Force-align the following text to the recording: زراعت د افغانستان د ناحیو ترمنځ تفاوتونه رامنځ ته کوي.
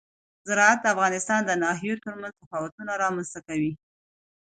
زراعت 0.47 0.79
د 0.81 0.85
افغانستان 0.95 1.41
د 1.45 1.51
ناحیو 1.63 2.01
ترمنځ 2.05 2.33
تفاوتونه 2.41 2.91
رامنځ 3.03 3.27
ته 3.33 3.39
کوي. 3.47 3.71